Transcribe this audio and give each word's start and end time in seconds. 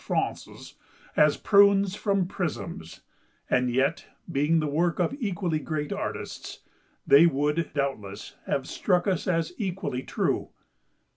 France's 0.03 0.73
as 1.15 1.37
prunes 1.37 1.93
from 1.93 2.25
prisms, 2.27 3.01
and 3.51 3.69
yet, 3.69 4.07
being 4.31 4.59
the 4.59 4.65
work 4.65 4.97
of 4.97 5.15
equally 5.19 5.59
great 5.59 5.93
artists, 5.93 6.61
they 7.05 7.27
would, 7.27 7.69
doubtless, 7.75 8.35
have 8.47 8.67
struck 8.67 9.05
us 9.05 9.27
as 9.27 9.53
equally 9.59 10.01
true. 10.01 10.49